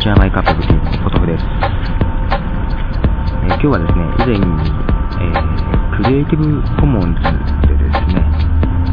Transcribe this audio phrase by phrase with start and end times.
[0.00, 1.44] にちは、マイカップブティーポトフです。
[1.44, 4.48] えー、今日はですね、以前に、
[5.20, 5.44] えー、
[6.00, 7.20] クリエイティブコモンズ
[7.68, 8.24] でですね、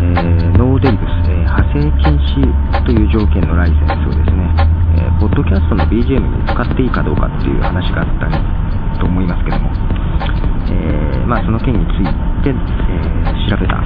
[0.04, 2.44] えー、ノーデリブス、え派生禁止
[2.83, 4.51] という条件のライセンスをですね、
[4.99, 9.71] えポッドキャストの BGM に使っていいかどうかっていう話があったと思いますけども、
[10.67, 12.12] えまあ、その件につい
[12.44, 13.79] て、え調べた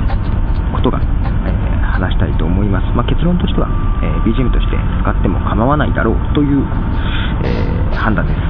[0.74, 0.98] ことが、
[1.46, 1.61] え
[2.02, 2.90] 話したいと思います。
[2.98, 3.70] まあ、結論としては、
[4.02, 4.74] えー、BGM として
[5.06, 6.66] 使っても構わないだろうという、
[7.46, 8.42] えー、判断です。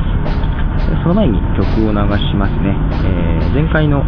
[1.03, 2.71] その前に曲を流しますね。
[3.03, 4.03] えー、前回の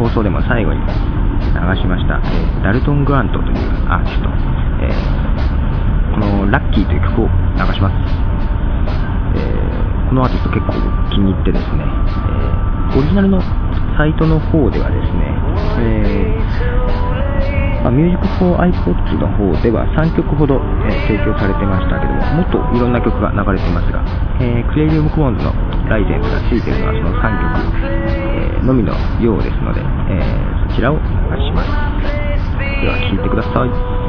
[0.00, 0.86] 放送でも最後に流
[1.76, 3.56] しました、えダルトン・グラントという
[3.88, 4.28] アーティスト、
[4.80, 4.88] え
[6.12, 7.94] このラッキーという曲を流します。
[9.36, 10.72] えこのアーティスト結構
[11.10, 11.84] 気に入ってですね、
[12.94, 13.40] えオリジナルの
[13.96, 15.20] サイトの方ではですね、
[15.78, 24.04] えまあ、ミュージックフォー iPods の方では3曲ほど、えー、提供されてましたけども、もっといろんな曲が流れていますが、
[24.40, 25.52] えー、クリエイリウムコモンズの
[25.88, 29.80] ライゼンスが付いているのはその3曲、え、のみのようですので、
[30.12, 30.20] え
[30.68, 31.90] そちらをお願いします。
[32.84, 33.99] では聴いてください。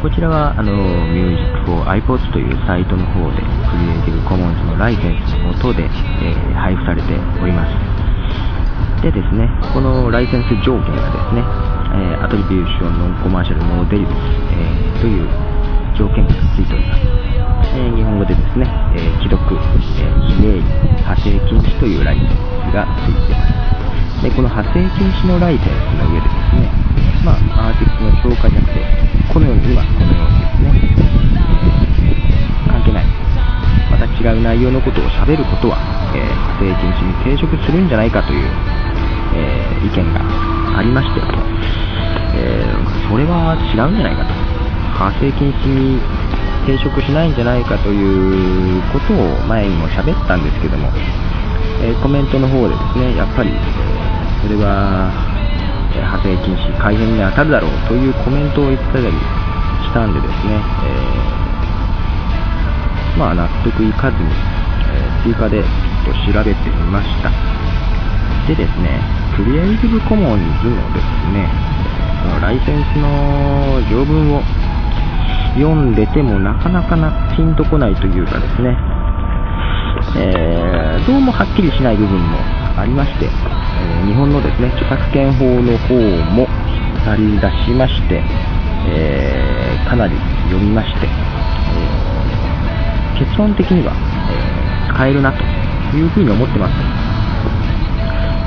[0.00, 0.72] こちらはあの
[1.12, 7.76] Music for iPods というサイトの方でクリエイティブコモンズのライセンスの下で、えー、配布されております。
[9.04, 9.44] でですね
[9.76, 11.44] このライセンス条件がですね、
[11.92, 14.16] えー、アトリビューションノンコマーシャルノーデリブス、
[14.56, 15.28] えという
[15.92, 17.04] 条件がついております、
[17.76, 18.64] え日本語でですね、
[18.96, 19.60] え既読、え
[20.32, 20.64] 非名義
[21.04, 24.24] 派生禁止というライセンスがついています。
[24.24, 25.68] でこの派生禁止のライセンス
[26.00, 26.72] の上でですね、
[27.24, 32.18] まあ、アーティストの紹介じゃなくて、このようにはこのようにですね、
[32.66, 33.06] 関係ない、
[33.86, 35.78] また違う内容のことを喋ることは、
[36.14, 36.26] えー、
[36.58, 38.50] 派生禁止に抵触するんじゃないかという、
[39.38, 40.18] えー、意見が
[40.78, 41.22] ありまして、
[42.42, 44.34] えー、それは違うんじゃないかと、
[44.98, 46.02] 派生禁止に
[46.66, 50.90] 抵触しないんじゃないかということを前にも喋ったんですけども、
[51.86, 53.54] えコメントの方でですね、やっぱり、
[54.42, 55.29] それは、
[55.98, 64.30] 派生禁止、改変に当たるだろうというコメントを言ってたりしたんでですね、えー、まあ納得いかずに、
[64.92, 65.66] え追加でちょ
[66.12, 67.30] っと調べてみました。
[68.46, 69.00] でですね、
[69.36, 71.50] クリエイティブコモンズのですね、
[72.22, 74.42] そのライセンスの条文を
[75.54, 78.76] 読んでてもなかなかなピンとこないというかですね、
[80.16, 85.94] えー、どうもはっきりしない部分もありまして、えー、日本のですね著作権法の方
[86.34, 88.22] も引っ張り出しまして、
[88.88, 90.16] えー、かなり
[90.50, 91.10] 読みまして、え
[93.18, 93.92] 結論的には、
[94.30, 95.42] え使えるなと
[95.96, 96.74] いうふうに思ってます。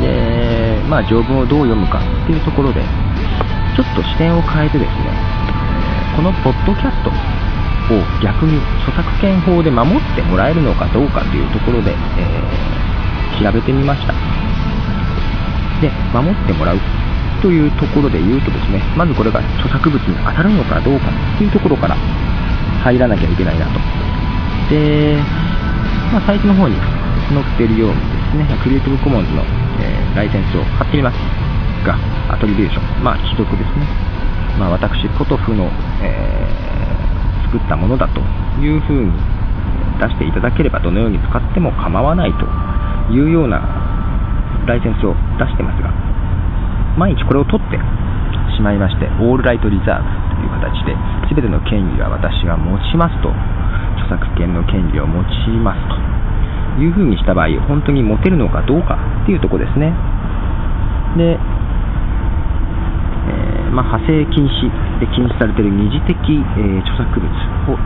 [0.02, 2.82] で、まあ、条文をどう読むかっていうところで、
[3.76, 5.10] ちょっと視点を変えてですね、
[6.16, 7.14] このポッドキャストを
[8.22, 12.83] 逆に著作権法で守ってもらえるのかどうかというところで、えー、
[13.40, 14.14] 調べてみました。
[15.82, 16.80] で、守ってもらう
[17.42, 21.96] というところで言うとですね、まずこれが著作物に当たるのかどうかというところから
[22.84, 23.80] 入らなきゃいけないなと。
[24.70, 25.18] で、
[26.12, 26.76] まあ、サイトの方に
[27.30, 29.44] 載っているようにですね、クリエイティブコモンズの、
[29.80, 31.16] えー、ライセンスを貼ってみます
[31.86, 31.98] が、
[32.30, 33.86] アトリビューション、まあ、既読ですね。
[34.60, 35.70] まあ、私、ポトフの、
[36.02, 36.74] えー
[37.54, 38.20] 作ったものだと
[38.60, 39.12] いうふうに
[40.00, 42.48] 出していただければどのように使っても構わないと
[43.12, 43.60] いうような
[44.68, 45.92] ライセンスを出してますが、
[46.96, 47.76] 毎日これを取って
[48.56, 50.08] しまいまして、オールライトリザーブ
[50.38, 50.96] という形で、
[51.34, 53.34] 全ての権利は私が持ちますと、
[54.00, 55.82] 著作権の権利を持ちます
[56.78, 59.92] というふうにした場合、本当に持てるのかどうかっていうとこですね。
[61.18, 64.70] で、えー、まあ、派生禁止
[65.00, 67.28] で禁止されている二次的、えー、著作物
[67.74, 67.78] を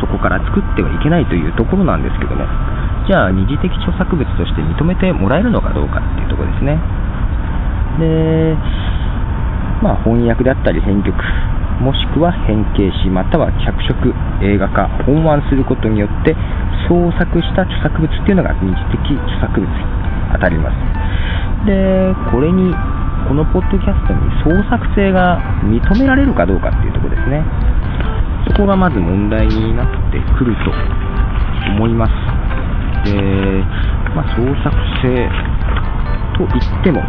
[0.00, 2.46] そこから作ってはいけないというところなんですけども、
[3.06, 6.78] じゃあ二次的著作物として認めてもらえるのかどうかっていうところですね。
[7.98, 8.54] で、
[9.82, 11.16] まあ、翻訳であったり編曲、
[11.80, 14.14] もしくは変形し、または脚色、
[14.44, 16.36] 映画化、本案することによって
[16.88, 19.72] 創作した著作物っていうのが二次的著作物に
[20.32, 20.76] 当たります。
[21.66, 22.74] で、これに、
[23.28, 27.44] このポッドキャストに創作性が認められるかどうかっていうところですね。
[28.48, 30.72] そこがまず問題になってくると
[31.72, 32.29] 思います。
[33.04, 33.64] で、
[34.14, 35.28] まあ、創作性
[36.36, 37.02] と言っても、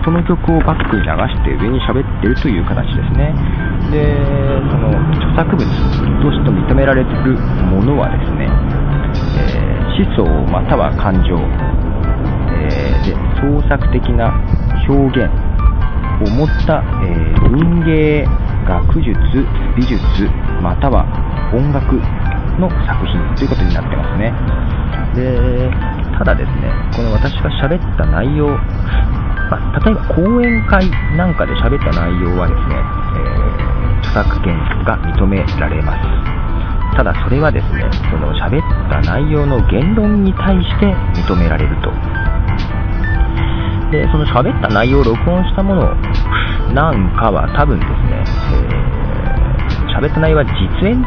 [0.00, 3.34] 人の曲をバックに流して上に喋ってるという形ですね。
[3.90, 4.16] で、
[4.70, 5.66] その著作物
[6.22, 7.36] として認められてる
[7.68, 8.48] ものはですね、
[9.36, 11.36] えー、思想または感情、
[12.54, 14.32] えー、で創作的な
[14.88, 15.30] 表現
[16.22, 18.24] を持った、えー、文芸、
[18.66, 19.16] 学術、
[19.76, 20.00] 美術、
[20.62, 21.04] または
[21.52, 22.00] 音楽
[22.60, 24.32] の作品ということになってますね。
[25.16, 25.70] で、
[26.18, 28.48] ただですね、この私が喋った内容、
[29.50, 32.76] まあ、例えば講演会なんかで喋った内容はですね、
[33.16, 34.54] えー、著作権
[34.84, 36.96] が認められます。
[36.96, 41.90] ただそれはですね、その喋った内容の言論に対して認められると。
[43.90, 45.94] で、その喋った内容を録音したもの
[46.74, 51.02] なんかは多分ですね、えー、喋った内容は実演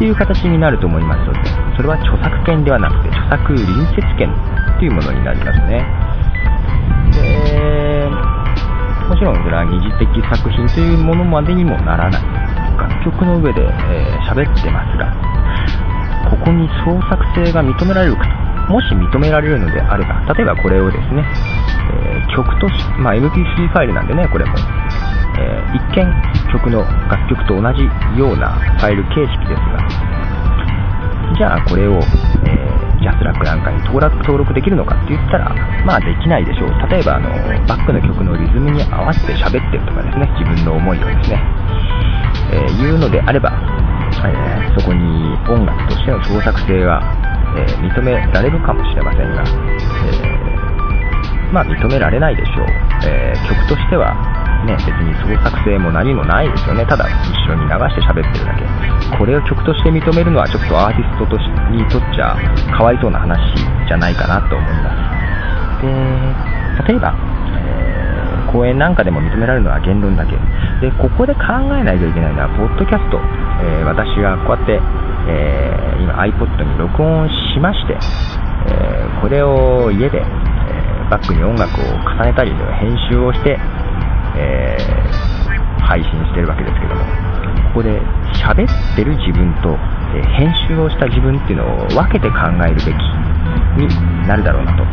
[0.00, 1.40] っていう形になると思いますので、
[1.76, 4.32] それは著作権ではなくて著作隣接権
[4.80, 5.84] というものになりますね。
[7.12, 12.22] で、もちろんそれは二次的作品というものまでにもならない。
[12.80, 13.60] 楽曲の上で
[14.24, 15.12] 喋、えー、ってますが、
[16.30, 18.49] ここに創作性が認められるかと。
[18.70, 24.54] もし認められるのであれば、例えばこれをですね、えー、曲とし、まあ、MP3 ファイルなんでね、これも。
[25.38, 27.82] えー、一見曲の楽曲と同じ
[28.18, 31.94] ようなファイル形式ですが、じゃあこれを、
[32.46, 35.48] えージャスラックなんかに登録登録できるのかって言ったら、
[35.86, 36.70] まあできないでしょう。
[36.92, 37.30] 例えば、あの、
[37.66, 41.40] バックの曲のリズムに合わせて喋ってるとかですね、自分の思いをですね、
[42.52, 43.56] えー、言うのであれば、
[44.20, 47.00] えー、そこに音楽としての創作性が、
[47.56, 49.44] えー、認められるかもしれませんが、え
[51.52, 52.66] まあ認められないでしょう。
[53.06, 54.14] え曲としては、
[54.64, 56.86] ね、別に創作性も何もないですよね。
[56.86, 57.14] ただ一
[57.50, 58.64] 緒に流して喋ってるだけ。
[59.16, 61.42] これを曲として認めるのはちょっとアーティストとし
[61.72, 62.36] にとっちゃ
[62.76, 63.40] かわいそうな話
[63.88, 65.00] じゃないかなと思います。
[65.82, 65.88] で、
[66.92, 67.14] 例えば、
[67.56, 70.36] え、講演なんかでも認められるのは言論だけ。
[70.80, 71.42] で、ここで考
[71.76, 73.18] えないといけないのは、ポッドキャスト。
[73.62, 74.80] え、私がこうやって、
[75.28, 77.98] えー、今 iPod に録音しまして、
[78.68, 80.24] えこれを家で、え
[81.10, 83.58] バックに音楽を重ねたり、編集をして、
[84.36, 84.76] え、
[85.80, 87.04] 配信してるわけですけども、
[87.70, 88.00] ここで
[88.34, 89.76] 喋ってる自分と、
[90.14, 92.86] え、編集をした自分っていうのを分けて考えるべき
[93.76, 94.84] になるだろうなと。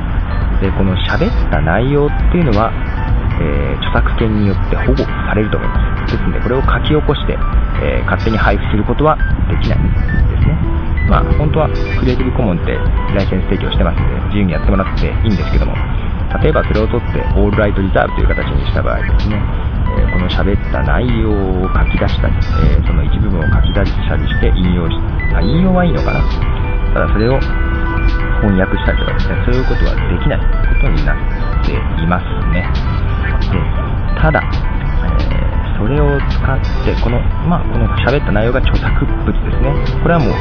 [0.62, 2.72] で、この喋った内容っていうのは、
[3.40, 6.18] え、著作権によって保護されると思います。
[6.18, 7.38] ですので、これを書き起こして、
[7.84, 9.18] えー、勝手に配布することは
[9.50, 10.58] できないですね。
[11.08, 11.70] まあ、本当は
[12.00, 12.76] クリエイティブコモンって
[13.16, 15.74] ライセンス提供してますので、自由にやってもらっていいんですけども、
[16.44, 19.40] 例えばそれを取ってオールライトリザーブという形にした場合ですね、
[19.96, 24.96] えー、この喋った内容を書き出したり、えー、その一部分を書き出したりして引用し、
[25.34, 26.20] あ、引用はいいのかな。
[26.94, 27.40] ただそれを
[28.42, 32.68] 翻訳したりとかですね、そういうことはできないことになっていますね。
[33.50, 34.44] で、ただ、
[36.18, 39.74] を使って、この、まあ、この喋った内容が著作物ですね。
[40.02, 40.34] これはもう、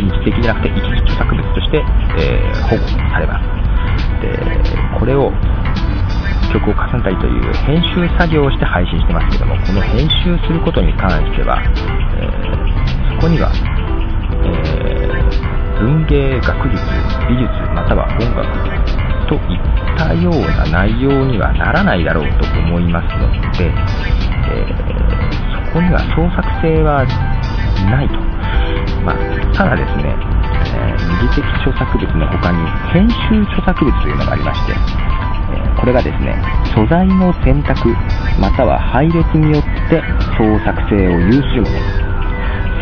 [0.00, 1.84] 一時的じゃなくて一時著作物として、
[2.18, 3.56] えー、保護されます。
[4.20, 4.32] で、
[4.98, 5.32] これを
[6.52, 11.60] 曲を重ねたりという編集作業をして配信してますけども、この編集することに関しては、
[12.16, 13.52] えー、そこには、
[14.44, 16.82] えー、文芸、学術、
[17.28, 18.96] 美術、または音楽
[19.28, 27.06] といったような内容にはならないだろうと思いますので、ー、そこには創作性は
[27.90, 28.14] ないと。
[29.04, 30.14] まあ、ただですね、
[30.74, 32.58] えー、二次的著作物の他に
[32.92, 36.34] 編集著作物というのがありまして、え、これがですね、
[36.74, 37.94] 素材の選択、
[38.40, 40.02] または配列によって
[40.36, 42.06] 創作性を有するもの。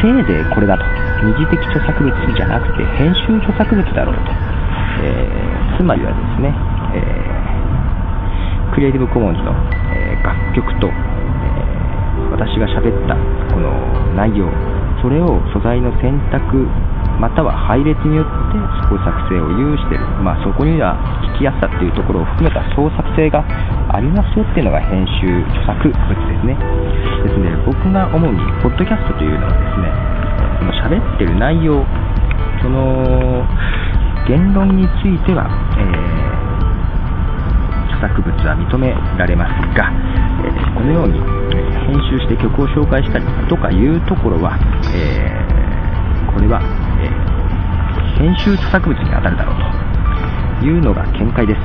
[0.00, 0.85] せいぜいこれだと。
[1.25, 4.33] 二次的著作物じゃなくて編集著作物だろうと。
[5.02, 6.54] えー、つまりはですね、
[6.94, 7.25] え
[8.75, 9.54] クリエイティブコモンズの、
[9.94, 10.88] え楽曲と、
[12.64, 13.14] が喋った
[13.52, 13.68] この
[14.16, 14.49] 内容
[15.04, 16.64] それを素材の選択
[17.21, 18.56] または配列によって
[18.88, 20.97] 創作性を有している、まあ、そこには
[21.37, 23.44] 聞きやすさっていうところを含めた創作性が
[23.92, 25.28] ありますよっていうのが編集
[25.61, 26.56] 著作物ですね。
[27.23, 29.92] ですね僕が主にポッドキャストというのはですね
[30.59, 31.85] その喋ってる内容
[32.64, 33.47] その
[34.26, 39.92] 言論については、えー、著作物は認められますが、
[40.44, 41.34] えー、このように
[41.87, 44.59] 編集して曲を紹介したりとかいうところは、
[44.95, 46.61] えー、これは、
[47.00, 47.09] え
[48.19, 49.57] 編集著作物に当たるだろう
[50.61, 51.61] というのが見解です。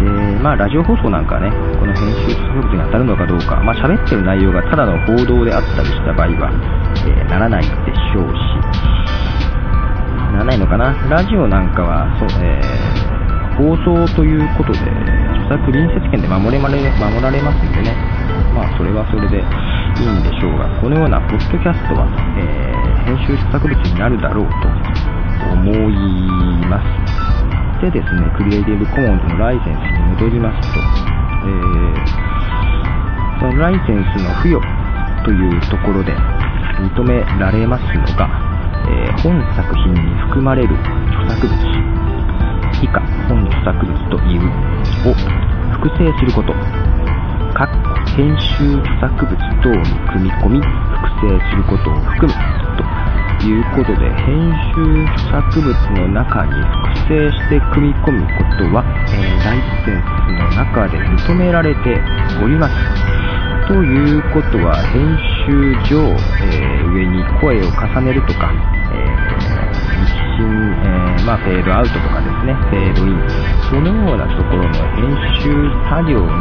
[0.00, 0.06] で
[0.40, 6.50] まあ、ラジオ放送なんかはね、この編集著作物に当たるのかどうか、まあ、喋ってる内容がただの報道であったりした場合は、
[7.04, 8.38] えー、ならないでしょうし、
[10.32, 10.94] ならないのかな？
[11.10, 13.09] ラジオなんかは、そう、えー、
[13.56, 17.94] 放送ということで、著作隣接権で守れまれ守られますんでね、
[18.54, 22.06] まあ、それはそれでいいんでしょうが、このようなポッドキャストは、
[22.38, 24.68] えー、編集著作物になるだろうと
[25.52, 25.96] 思い
[26.68, 27.20] ます。
[27.80, 32.30] でですね、クリエイティブコモンズのライセンスに戻りますと、えー、
[33.40, 34.60] そのライセンスの付与
[35.24, 38.28] というところで認められますのが、
[38.86, 40.76] えー、本作品に含まれる
[41.08, 41.56] 著作物
[42.82, 44.50] 以下本著作物という
[45.06, 45.14] を
[45.78, 46.52] 複製すること。
[47.54, 47.70] 各
[48.16, 50.66] 編集著作物等に組み込み複
[51.22, 52.34] 製することを含む。
[53.38, 56.52] ということで編集著作物の中に
[56.98, 62.00] 複製して組み込むことは、えー、ライセンスの中で認められて
[62.42, 62.74] おります。
[63.68, 68.52] ということは編集上、えー、上に声を重ねるとか、
[70.40, 73.20] えー、ミキシン、えー、まあ、フェードアウトとかですね、フェードイン、
[73.68, 75.52] そのようなところの編集
[75.88, 76.32] 作業に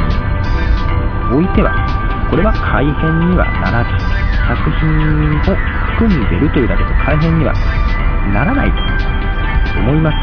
[1.35, 1.73] おいては、
[2.29, 3.91] これは改変にはならず、
[4.47, 4.87] 作品
[5.41, 5.55] を
[5.97, 7.53] 含んでるというだけで改変には
[8.33, 10.15] ならないと思います。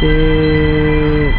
[0.00, 1.32] で、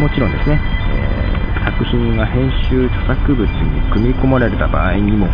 [0.00, 0.60] もちろんですね、
[0.92, 5.28] えー、作品が編集著作物に組み込まれた場合にも、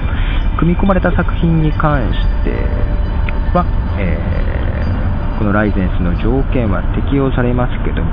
[0.58, 2.50] 組み込まれた作品に関して
[3.54, 3.64] は、
[3.98, 4.49] えー、
[5.40, 8.12] このライセンスの条件は適用されますけども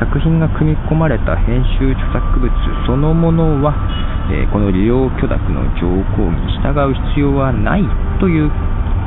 [0.00, 2.48] 作品が組み込まれた編集著作物
[2.88, 3.76] そのものは、
[4.32, 5.84] えー、この利用許諾の条
[6.16, 7.84] 項に従う必要はない
[8.16, 8.48] という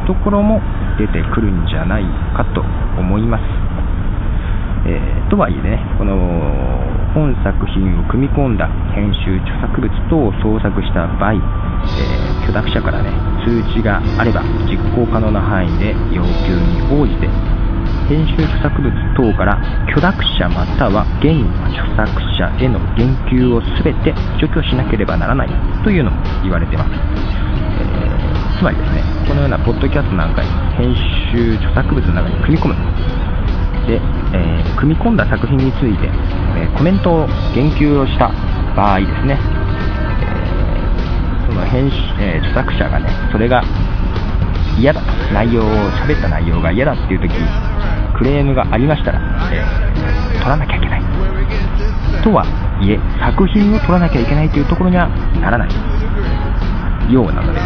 [0.05, 0.61] ところも
[1.01, 2.05] 出てくるんじゃない
[2.37, 2.61] かと
[3.01, 3.41] 思います。
[4.85, 6.13] えー、とはいえね、この
[7.17, 13.09] 本作品を組み込んだ編集著作物等を創作した場合、えー、許諾者からね、
[13.41, 17.54] 通知があれば実行可能な範囲で要求に応じて
[18.07, 19.57] 編集著作物等から
[19.93, 21.41] 許諾者または現
[21.73, 22.05] 著作
[22.37, 25.49] 者への言及を全て除去しなければならない
[25.83, 30.93] というのも言われてます、えー、つまりですねこのようなポッドキャストなんかに編
[31.33, 32.75] 集著作物の中に組み込む
[33.87, 33.97] で、
[34.33, 38.29] えー、組み込んだ作品について、えー、コメントを言及をした
[38.75, 39.65] 場合ですね
[41.45, 43.63] その編集、え、著作者がね、それが
[44.79, 47.29] 嫌だと、内容を、喋った内容が嫌だっていう時、
[48.17, 49.19] クレームがありましたら、
[49.51, 51.01] えー、取らなきゃいけない。
[52.23, 52.45] とは
[52.81, 55.07] いえ、作品を取らなきゃいけないというところには
[55.39, 57.63] ならないようなので、え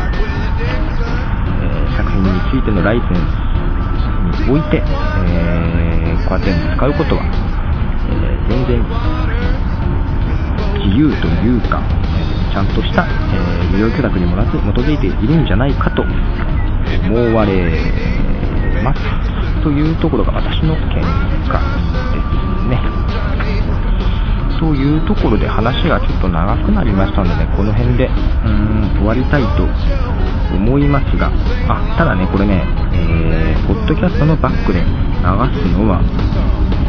[1.88, 7.24] ー、作品についてのライセンスにおいて、えー、こうやって使うことは、
[8.12, 8.84] え、全然
[10.84, 11.82] 自由というか、
[12.52, 17.72] ちゃんとした、えー、無料許諾にもらず基づいているんじゃないかと思われ
[18.84, 22.80] ますというところが私の見解ですね。
[24.60, 29.64] というところで話がちょっと長くなりましたので、この辺でうーん終わりたいと
[30.54, 31.32] 思いますが、
[31.70, 34.90] あ、ただね、これね、えー、ポッドキャストのバックで流す
[35.78, 36.04] のは、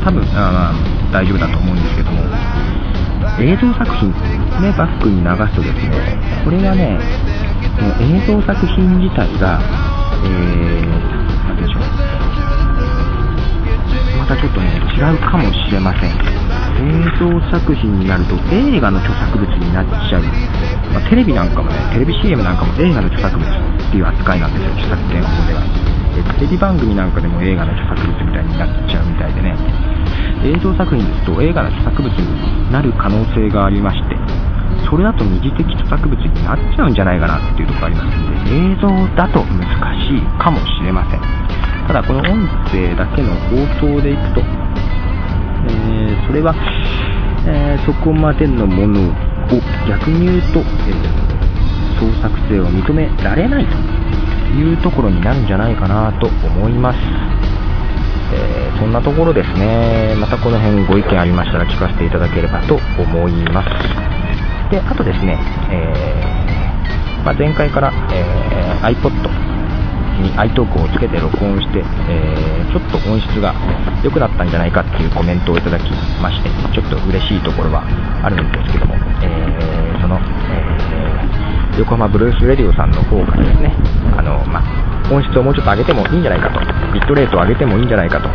[0.03, 0.75] 多分、あ
[1.13, 2.23] 大丈夫だと思うんですけども、
[3.39, 4.11] 映像作品
[4.61, 6.99] ね、バックに流すとですね、これはね、
[7.79, 9.61] この映像作品自体が、
[10.25, 11.20] えー、
[14.31, 16.15] たちょっとね、違うかもしれません。
[16.81, 20.23] 映像作品になると映画の著作物になっちゃう。
[20.95, 25.63] まあ、テレビなんかもね、テレビ CM なんかも映画の著作物っていう扱いなんですよ、著作権法では。
[26.39, 29.91] テレビ番組なんかでも映画の著作物みたいになっちゃうみたいでね。
[30.43, 34.17] 映像作品ですと映画の著作物になる可能性がありまして
[34.89, 39.69] それだと二次的著作物になっちゃうんじゃないかなっていうところがありますので映像だと難
[40.09, 41.40] しいかもしれません
[41.91, 46.55] ただこの音声だけの放送でいくと、えー、それは
[47.47, 49.13] えー、そこまでのものを
[49.89, 53.75] 逆に言うと、えー、創作性を認められないと
[54.55, 56.99] いうところになるんじゃないかなと思います。
[58.33, 64.71] えー、そんなところですね、またこの辺ご意見ありましたら聞かせていただければと思います。
[64.71, 65.39] で、あとですね、
[65.71, 69.50] えー、まあ、前回から、えー、iPod
[70.21, 73.55] に iTalk をつけて録音して、えー、ちょっと音質が
[74.05, 75.91] 良くなったんじゃないかっていうコメントをいただき
[76.23, 77.83] まして、ちょっと嬉しいところは
[78.23, 83.75] あるんですけども、えー、その、えー、横浜ブルースレディオさんの方からですね、
[84.17, 84.63] あの、ま
[85.11, 86.61] 音質をもうちょっと上げてもいいんじゃないかと、
[86.93, 88.29] ビットレートを上げてもいいんじゃないかと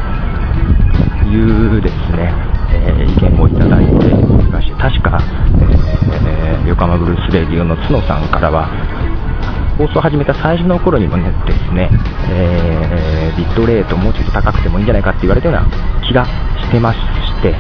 [1.30, 2.34] いうですね、
[2.72, 4.14] え意見をいただいて
[4.52, 5.20] まして、確か、
[6.28, 8.70] え横浜ブルースレディオの角さんからは、
[9.78, 11.90] 放送を始めた最初の頃にもねですね、
[12.32, 15.68] えー、ビットレートもうちょっと高くてもいいんじゃないかって言われたような
[16.08, 17.00] 気がしてまし
[17.42, 17.54] て、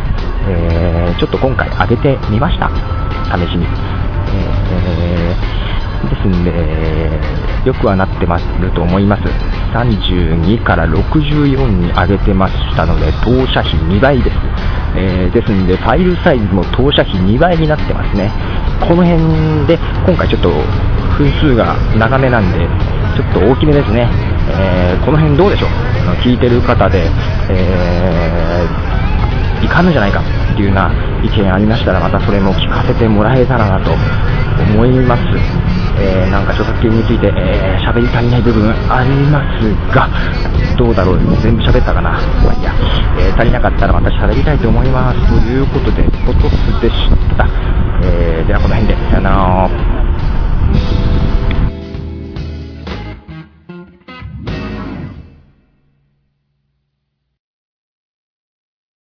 [0.47, 2.69] えー、ちょっと今回上げてみました。
[3.35, 3.65] 試しに。
[4.27, 9.23] えー、ですんで、よくはなってますると思います。
[9.73, 14.37] 32から64に上げてましたので、投射費2倍です。
[14.95, 18.31] えー、ですんで、ファイルサイズも投射費2倍になってますね。
[18.79, 20.49] この辺で、今回ちょっと
[21.17, 22.67] 分数が長めなんで、
[23.15, 24.09] ちょっと大きめですね。
[24.47, 25.69] えー、この辺どうでしょう？
[26.21, 27.09] 聞いてる方で、
[27.49, 30.23] えー、いかんのじゃないかっ
[30.55, 30.91] ていうような
[31.23, 33.91] 意見ありましたら、またそれも聞かせてもらえたらなと
[34.73, 35.23] 思います。
[35.97, 40.09] えー、なんか著作権について喋、えー、り足りない部分ありますが、
[40.77, 42.11] どうだろう、全部喋ったかな？
[42.43, 42.73] まあいや、
[43.17, 45.27] えー、足りなかったらまた喋りたいと思います。
[45.29, 47.47] ということで、ポトスでした。
[48.03, 49.94] えー、ではこの辺で、さよなら。